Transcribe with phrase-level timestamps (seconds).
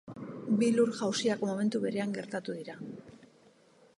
[0.61, 2.79] Bi lur-jausiak momentu berean gertatu dira.